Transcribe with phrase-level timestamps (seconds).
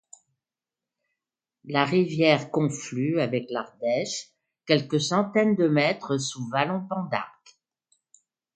[1.65, 4.31] La rivière conflue avec l'Ardèche
[4.65, 7.55] quelques centaines de mètres sous Vallon-Pont-d'Arc.